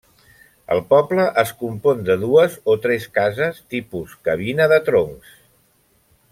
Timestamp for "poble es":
0.93-1.51